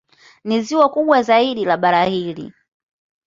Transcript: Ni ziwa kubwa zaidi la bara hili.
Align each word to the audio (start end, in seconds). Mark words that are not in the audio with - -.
Ni 0.43 0.61
ziwa 0.61 0.89
kubwa 0.89 1.21
zaidi 1.21 1.65
la 1.65 1.77
bara 1.77 2.05
hili. 2.05 2.53